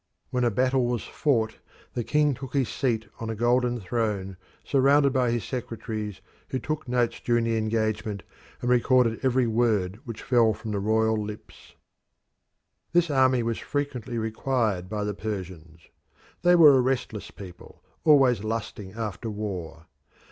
[0.31, 1.57] When a battle was fought,
[1.93, 6.87] the king took his seat on a golden throne, surrounded by his secretaries, who took
[6.87, 8.23] notes during the engagement
[8.61, 11.75] and recorded every word which fell from the royal lips.
[12.93, 15.81] This army was frequently required by the Persians.
[16.41, 19.85] They were a restless people, always lusting after war.